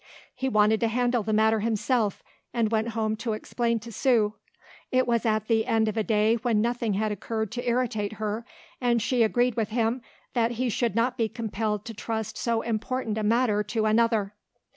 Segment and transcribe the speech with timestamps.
[0.33, 2.23] He wanted to handle the matter himself
[2.55, 4.33] and went home to explain to Sue.
[4.91, 8.43] It was at the end of a day when nothing had occurred to irritate her
[8.81, 10.01] and she agreed with him
[10.33, 14.33] that he should not be compelled to trust so important a matter to another.